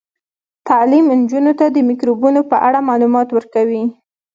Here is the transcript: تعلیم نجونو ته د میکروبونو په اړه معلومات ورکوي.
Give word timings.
تعلیم 0.67 1.05
نجونو 1.19 1.53
ته 1.59 1.65
د 1.69 1.77
میکروبونو 1.89 2.41
په 2.49 2.55
اړه 2.67 2.79
معلومات 2.89 3.27
ورکوي. 3.31 3.83